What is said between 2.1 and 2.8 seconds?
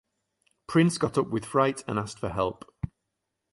for help.